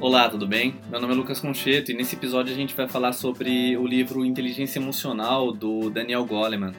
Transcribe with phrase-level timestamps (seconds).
[0.00, 0.74] Olá, tudo bem?
[0.90, 4.24] Meu nome é Lucas Concheto e nesse episódio a gente vai falar sobre o livro
[4.24, 6.72] Inteligência Emocional do Daniel Goleman.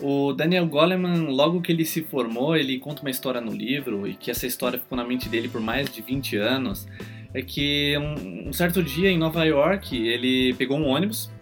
[0.00, 4.14] O Daniel Goleman, logo que ele se formou, ele conta uma história no livro e
[4.14, 6.86] que essa história ficou na mente dele por mais de 20 anos.
[7.34, 11.32] É que um, um certo dia em Nova York ele pegou um ônibus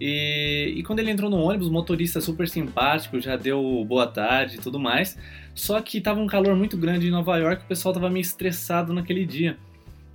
[0.00, 4.56] e, e, quando ele entrou no ônibus, o motorista super simpático, já deu boa tarde
[4.56, 5.18] e tudo mais.
[5.54, 8.92] Só que tava um calor muito grande em Nova York, o pessoal tava meio estressado
[8.92, 9.56] naquele dia.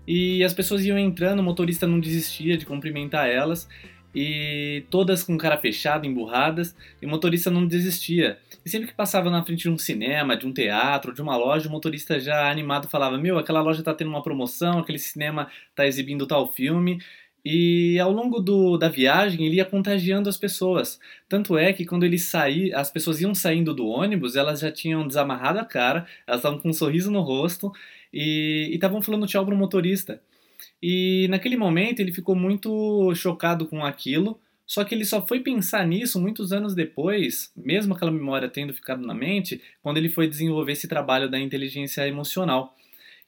[0.08, 3.68] E as pessoas iam entrando, o motorista não desistia de cumprimentar elas,
[4.16, 8.38] e todas com cara fechada, emburradas, e o motorista não desistia.
[8.64, 11.68] E sempre que passava na frente de um cinema, de um teatro, de uma loja,
[11.68, 15.88] o motorista já animado falava: Meu, aquela loja tá tendo uma promoção, aquele cinema tá
[15.88, 17.02] exibindo tal filme.
[17.46, 21.00] E ao longo do, da viagem ele ia contagiando as pessoas.
[21.28, 25.06] Tanto é que quando ele saía, as pessoas iam saindo do ônibus, elas já tinham
[25.08, 27.72] desamarrado a cara, elas estavam com um sorriso no rosto
[28.14, 30.22] e estavam falando tchau para o motorista.
[30.82, 35.86] E naquele momento ele ficou muito chocado com aquilo, só que ele só foi pensar
[35.86, 40.72] nisso muitos anos depois, mesmo aquela memória tendo ficado na mente, quando ele foi desenvolver
[40.72, 42.76] esse trabalho da inteligência emocional.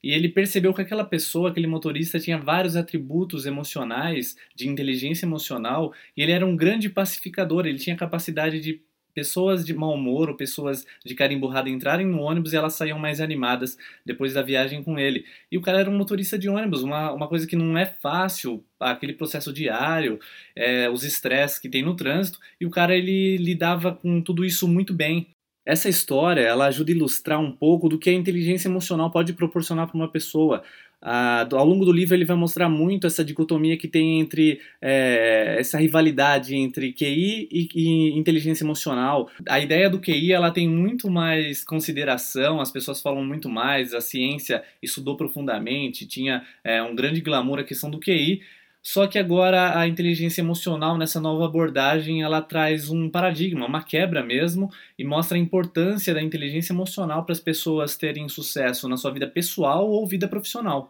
[0.05, 5.91] E ele percebeu que aquela pessoa, aquele motorista, tinha vários atributos emocionais, de inteligência emocional,
[6.15, 8.83] e ele era um grande pacificador, ele tinha capacidade de
[9.15, 12.99] pessoas de mau humor ou pessoas de cara emburrada entrarem no ônibus e elas saíam
[12.99, 15.25] mais animadas depois da viagem com ele.
[15.51, 18.63] E o cara era um motorista de ônibus, uma, uma coisa que não é fácil,
[18.79, 20.19] aquele processo diário,
[20.55, 24.67] é, os estresses que tem no trânsito, e o cara ele lidava com tudo isso
[24.67, 25.34] muito bem.
[25.65, 29.87] Essa história ela ajuda a ilustrar um pouco do que a inteligência emocional pode proporcionar
[29.87, 30.63] para uma pessoa.
[31.01, 35.55] Ah, ao longo do livro ele vai mostrar muito essa dicotomia que tem entre é,
[35.59, 39.29] essa rivalidade entre QI e, e, inteligência emocional.
[39.47, 44.01] A ideia do QI ela tem muito mais consideração, as pessoas falam muito mais, a
[44.01, 48.41] ciência estudou profundamente, tinha é, um grande glamour a questão do QI.
[48.87, 54.23] Só que agora a inteligência emocional nessa nova abordagem ela traz um paradigma, uma quebra
[54.23, 59.11] mesmo, e mostra a importância da inteligência emocional para as pessoas terem sucesso na sua
[59.11, 60.89] vida pessoal ou vida profissional.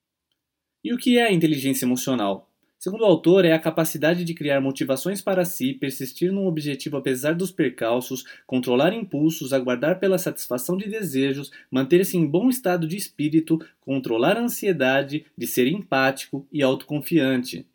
[0.83, 2.49] E o que é a inteligência emocional?
[2.77, 7.33] Segundo o autor, é a capacidade de criar motivações para si, persistir num objetivo apesar
[7.33, 13.57] dos percalços, controlar impulsos, aguardar pela satisfação de desejos, manter-se em bom estado de espírito,
[13.79, 17.65] controlar a ansiedade, de ser empático e autoconfiante.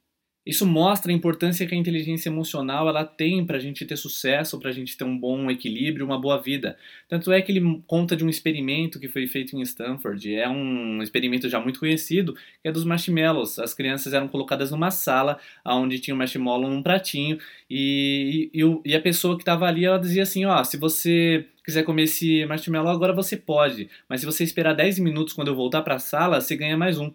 [0.50, 4.58] Isso mostra a importância que a inteligência emocional ela tem para a gente ter sucesso,
[4.58, 6.76] para a gente ter um bom equilíbrio, uma boa vida.
[7.08, 10.34] Tanto é que ele conta de um experimento que foi feito em Stanford.
[10.34, 13.60] É um experimento já muito conhecido, que é dos marshmallows.
[13.60, 17.38] As crianças eram colocadas numa sala onde tinha um marshmallow num pratinho
[17.70, 21.84] e, e, e a pessoa que estava ali ela dizia assim, ó, se você quiser
[21.84, 25.82] comer esse marshmallow agora você pode, mas se você esperar 10 minutos quando eu voltar
[25.82, 27.12] para a sala, você ganha mais um.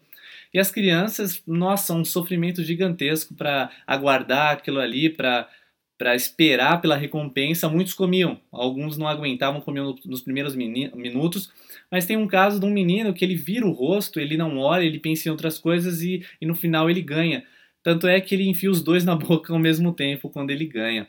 [0.56, 5.50] E as crianças, nossa, um sofrimento gigantesco para aguardar aquilo ali, para
[5.98, 11.50] para esperar pela recompensa, muitos comiam, alguns não aguentavam, comiam nos primeiros minutos,
[11.90, 14.84] mas tem um caso de um menino que ele vira o rosto, ele não olha,
[14.84, 17.46] ele pensa em outras coisas e, e no final ele ganha.
[17.82, 21.08] Tanto é que ele enfia os dois na boca ao mesmo tempo quando ele ganha.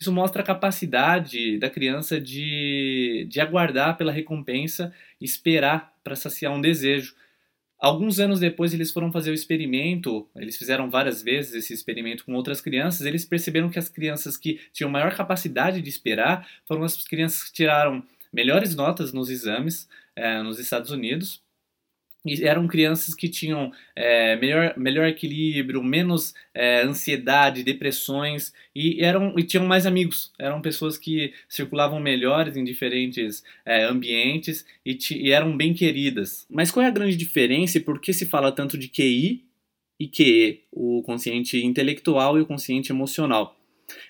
[0.00, 6.60] Isso mostra a capacidade da criança de, de aguardar pela recompensa esperar para saciar um
[6.60, 7.14] desejo.
[7.82, 12.32] Alguns anos depois eles foram fazer o experimento, eles fizeram várias vezes esse experimento com
[12.32, 17.02] outras crianças, eles perceberam que as crianças que tinham maior capacidade de esperar foram as
[17.02, 18.00] crianças que tiraram
[18.32, 21.41] melhores notas nos exames é, nos Estados Unidos
[22.42, 29.42] eram crianças que tinham é, melhor, melhor equilíbrio, menos é, ansiedade, depressões e, eram, e
[29.42, 30.32] tinham mais amigos.
[30.38, 36.46] Eram pessoas que circulavam melhores em diferentes é, ambientes e, e, eram bem queridas.
[36.48, 39.44] Mas qual é a grande diferença e por que se fala tanto de QI
[39.98, 43.61] e QE, o consciente intelectual e o consciente emocional?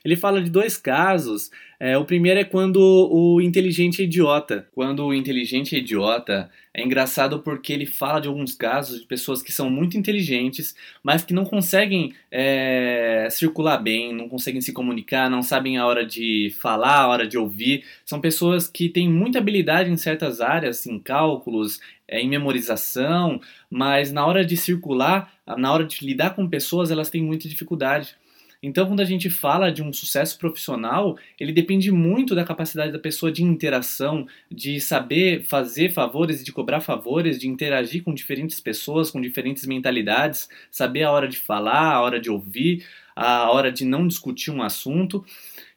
[0.04, 1.50] Ele fala de dois casos.
[1.78, 2.78] É, o primeiro é quando
[3.10, 4.68] o inteligente é idiota.
[4.72, 9.42] Quando o inteligente é idiota, é engraçado porque ele fala de alguns casos de pessoas
[9.42, 15.28] que são muito inteligentes, mas que não conseguem é, circular bem, não conseguem se comunicar,
[15.28, 17.84] não sabem a hora de falar, a hora de ouvir.
[18.04, 24.12] São pessoas que têm muita habilidade em certas áreas, em cálculos, é, em memorização, mas
[24.12, 28.14] na hora de circular, na hora de lidar com pessoas, elas têm muita dificuldade.
[28.62, 32.98] Então, quando a gente fala de um sucesso profissional, ele depende muito da capacidade da
[32.98, 39.10] pessoa de interação, de saber fazer favores, de cobrar favores, de interagir com diferentes pessoas,
[39.10, 42.86] com diferentes mentalidades, saber a hora de falar, a hora de ouvir,
[43.16, 45.24] a hora de não discutir um assunto.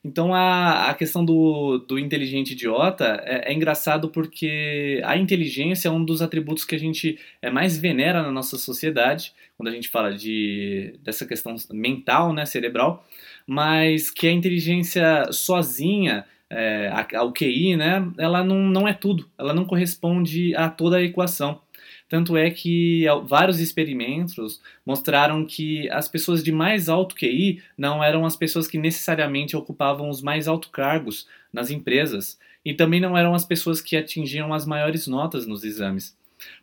[0.05, 5.91] Então a, a questão do, do inteligente idiota é, é, engraçado porque a inteligência é
[5.91, 9.89] um dos atributos que a gente é, mais venera na nossa sociedade, quando a gente
[9.89, 13.03] fala de, dessa questão mental, né, cerebral,
[13.47, 19.27] mas que a inteligência sozinha, é, a, a, QI, né, ela não, não é tudo,
[19.39, 21.59] ela não corresponde a toda a equação.
[22.07, 28.25] Tanto é que vários experimentos mostraram que as pessoas de mais alto QI não eram
[28.25, 33.33] as pessoas que necessariamente ocupavam os mais altos cargos nas empresas e também não eram
[33.33, 36.15] as pessoas que atingiam as maiores notas nos exames.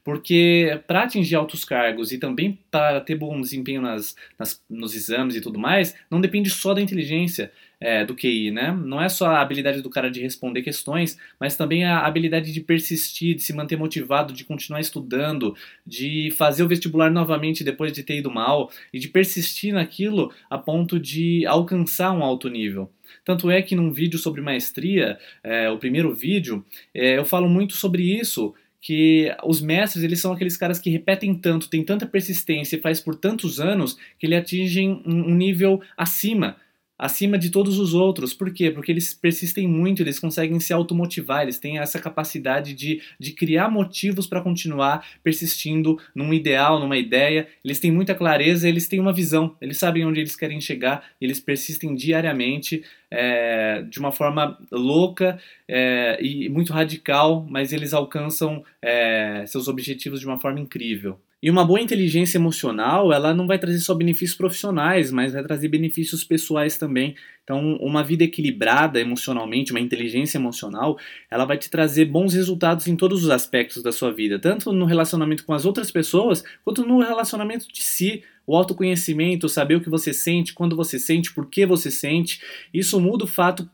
[0.04, 5.34] Porque para atingir altos cargos e também para ter bom desempenho nas, nas, nos exames
[5.34, 7.50] e tudo mais, não depende só da inteligência
[7.82, 8.72] é, do QI, né?
[8.72, 12.60] Não é só a habilidade do cara de responder questões, mas também a habilidade de
[12.60, 18.04] persistir, de se manter motivado, de continuar estudando, de fazer o vestibular novamente depois de
[18.04, 22.88] ter ido mal e de persistir naquilo a ponto de alcançar um alto nível.
[23.24, 26.64] Tanto é que num vídeo sobre maestria, é, o primeiro vídeo,
[26.94, 31.34] é, eu falo muito sobre isso, que os mestres eles são aqueles caras que repetem
[31.34, 36.56] tanto, têm tanta persistência e faz por tantos anos que ele atingem um nível acima
[37.02, 38.32] acima de todos os outros.
[38.32, 38.70] Por quê?
[38.70, 43.68] Porque eles persistem muito, eles conseguem se automotivar, eles têm essa capacidade de, de criar
[43.68, 47.48] motivos para continuar persistindo num ideal, numa ideia.
[47.64, 51.40] Eles têm muita clareza, eles têm uma visão, eles sabem onde eles querem chegar, eles
[51.40, 59.44] persistem diariamente é, de uma forma louca é, e muito radical, mas eles alcançam é,
[59.48, 61.18] seus objetivos de uma forma incrível.
[61.42, 65.66] E uma boa inteligência emocional, ela não vai trazer só benefícios profissionais, mas vai trazer
[65.66, 67.16] benefícios pessoais também.
[67.42, 70.96] Então, uma vida equilibrada emocionalmente, uma inteligência emocional,
[71.28, 74.84] ela vai te trazer bons resultados em todos os aspectos da sua vida, tanto no
[74.84, 78.22] relacionamento com as outras pessoas, quanto no relacionamento de si.
[78.46, 82.40] O autoconhecimento, saber o que você sente, quando você sente, por que você sente,
[82.72, 83.68] isso muda o fato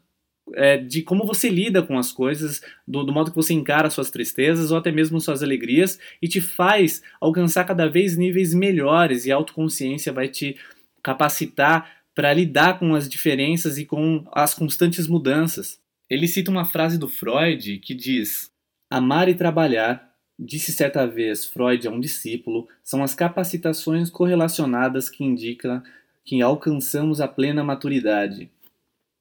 [0.55, 4.11] é, de como você lida com as coisas, do, do, modo que você encara suas
[4.11, 9.33] tristezas ou até mesmo suas alegrias e te faz alcançar cada vez níveis melhores e
[9.33, 10.57] a autoconsciência vai te
[11.03, 15.79] capacitar para lidar com as diferenças e com as constantes mudanças.
[16.11, 18.51] Ele cita uma frase do Freud que diz:
[18.91, 25.23] Amar e trabalhar, disse certa vez Freud a um discípulo, são as capacitações correlacionadas que
[25.25, 25.83] indicam
[26.25, 28.51] que alcançamos a plena maturidade.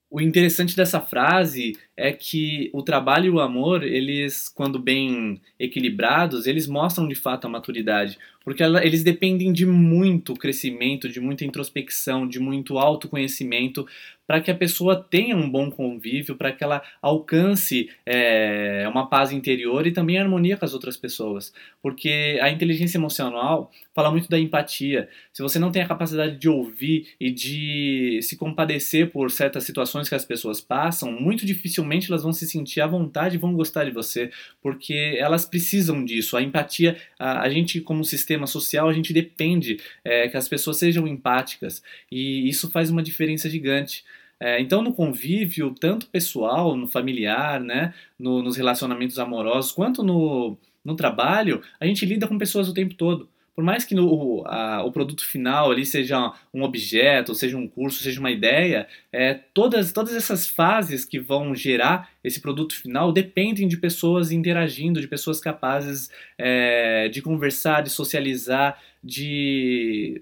[0.10, 6.48] O interessante dessa frase é que o trabalho e o amor, eles, quando bem equilibrados,
[6.48, 8.18] eles mostram de fato a maturidade,
[8.48, 13.86] porque ela, eles dependem de muito crescimento, de muita introspecção, de muito autoconhecimento
[14.28, 19.32] para que a pessoa tenha um bom convívio, para que ela alcance é, uma paz
[19.32, 21.54] interior e também harmonia com as outras pessoas.
[21.82, 25.08] Porque a inteligência emocional fala muito da empatia.
[25.32, 30.10] Se você não tem a capacidade de ouvir e de se compadecer por certas situações
[30.10, 33.86] que as pessoas passam, muito dificilmente elas vão se sentir à vontade e vão gostar
[33.86, 34.30] de você,
[34.62, 36.36] porque elas precisam disso.
[36.36, 40.78] A empatia, a, a gente, como sistema social, a gente depende é, que as pessoas
[40.78, 41.82] sejam empáticas
[42.12, 44.04] e isso faz uma diferença gigante.
[44.40, 50.58] É, então, no convívio, tanto pessoal, no familiar, né, no, nos relacionamentos amorosos, quanto no,
[50.86, 53.28] no trabalho, a gente lida com pessoas o tempo todo.
[53.58, 58.04] Por mais que no, a, o produto final ali seja um objeto, seja um curso,
[58.04, 63.68] seja uma ideia, é, todas, todas essas fases que vão gerar esse produto final dependem
[63.68, 70.22] de pessoas interagindo, de pessoas capazes é, de conversar, de socializar, de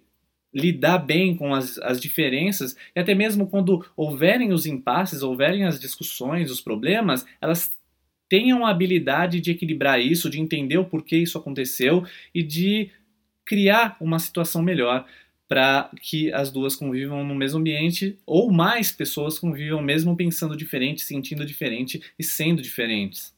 [0.54, 2.74] lidar bem com as, as diferenças.
[2.96, 7.78] E até mesmo quando houverem os impasses, houverem as discussões, os problemas, elas
[8.30, 12.92] tenham a habilidade de equilibrar isso, de entender o porquê isso aconteceu e de
[13.46, 15.06] criar uma situação melhor
[15.48, 21.04] para que as duas convivam no mesmo ambiente ou mais pessoas convivam mesmo pensando diferente,
[21.04, 23.35] sentindo diferente e sendo diferentes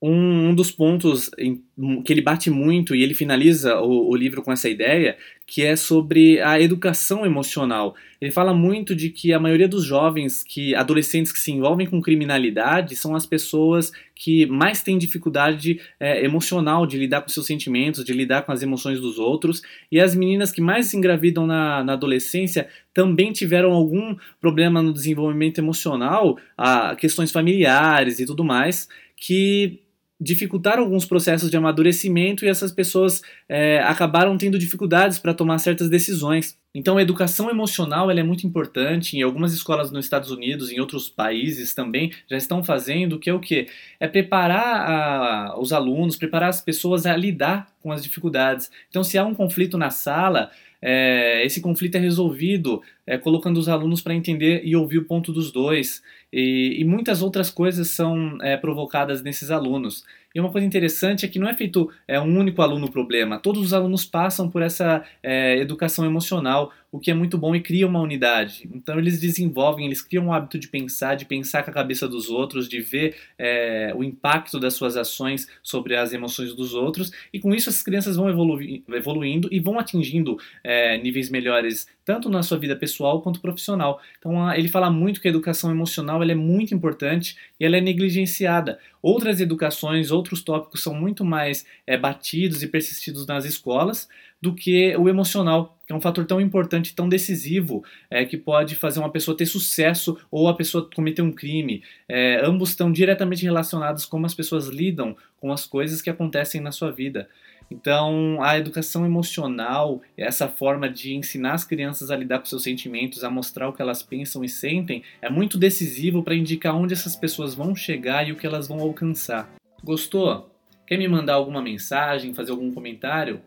[0.00, 1.60] um, um, dos pontos em,
[2.04, 5.74] que ele bate muito e ele finaliza o, o, livro com essa ideia, que é
[5.74, 7.96] sobre a educação emocional.
[8.20, 12.00] Ele fala muito de que a maioria dos jovens, que adolescentes que se envolvem com
[12.00, 18.04] criminalidade, são as pessoas que mais têm dificuldade é, emocional de lidar com seus sentimentos,
[18.04, 21.82] de lidar com as emoções dos outros, e as meninas que mais se engravidam na,
[21.82, 28.88] na adolescência também tiveram algum problema no desenvolvimento emocional, a, questões familiares e tudo mais,
[29.16, 29.80] que
[30.20, 35.88] dificultaram alguns processos de amadurecimento e essas pessoas é, acabaram tendo dificuldades para tomar certas
[35.88, 36.58] decisões.
[36.74, 39.16] Então, a educação emocional é muito importante.
[39.16, 43.34] Em algumas escolas nos Estados Unidos, em outros países também, já estão fazendo, que é
[43.34, 43.68] o que?
[44.00, 48.70] É preparar a, os alunos, preparar as pessoas a lidar com as dificuldades.
[48.88, 53.68] Então, se há um conflito na sala, é, esse conflito é resolvido é, colocando os
[53.68, 56.02] alunos para entender e ouvir o ponto dos dois.
[56.32, 60.04] E, e muitas outras coisas são é, provocadas nesses alunos.
[60.34, 63.38] E uma coisa interessante é que não é feito é, um único aluno o problema,
[63.38, 67.60] todos os alunos passam por essa é, educação emocional, o que é muito bom e
[67.60, 68.68] cria uma unidade.
[68.72, 72.28] Então eles desenvolvem, eles criam o hábito de pensar, de pensar com a cabeça dos
[72.28, 77.40] outros, de ver é, o impacto das suas ações sobre as emoções dos outros, e
[77.40, 82.56] com isso as crianças vão evoluindo e vão atingindo é, níveis melhores tanto na sua
[82.56, 84.00] vida pessoal quanto profissional.
[84.18, 87.82] Então ele fala muito que a educação emocional ela é muito importante e ela é
[87.82, 88.78] negligenciada.
[89.02, 94.08] Outras educações, outros tópicos são muito mais é, batidos e persistidos nas escolas
[94.40, 98.76] do que o emocional, que é um fator tão importante, tão decisivo, é, que pode
[98.76, 101.82] fazer uma pessoa ter sucesso ou a pessoa cometer um crime.
[102.08, 106.60] É, ambos estão diretamente relacionados com como as pessoas lidam com as coisas que acontecem
[106.60, 107.28] na sua vida.
[107.70, 113.22] Então, a educação emocional, essa forma de ensinar as crianças a lidar com seus sentimentos,
[113.22, 117.14] a mostrar o que elas pensam e sentem, é muito decisivo para indicar onde essas
[117.14, 119.50] pessoas vão chegar e o que elas vão alcançar.
[119.84, 120.50] Gostou?
[120.86, 123.42] Quer me mandar alguma mensagem, fazer algum comentário?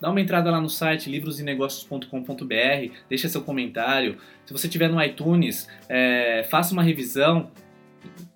[0.00, 4.16] Dá uma entrada lá no site livrosenegócios.com.br, deixa seu comentário.
[4.46, 7.50] Se você estiver no iTunes, é, faça uma revisão,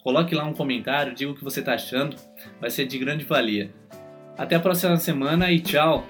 [0.03, 2.17] coloque lá um comentário, diga o que você está achando,
[2.61, 3.73] vai ser de grande valia.
[4.37, 6.05] Até a próxima semana e tchau!